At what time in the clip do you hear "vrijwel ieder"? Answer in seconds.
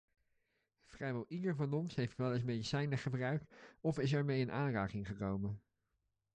0.85-1.55